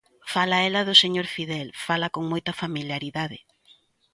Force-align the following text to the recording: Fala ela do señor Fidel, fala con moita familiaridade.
Fala 0.33 0.57
ela 0.67 0.81
do 0.87 0.99
señor 1.03 1.27
Fidel, 1.35 1.67
fala 1.85 2.07
con 2.15 2.23
moita 2.31 2.53
familiaridade. 2.61 3.37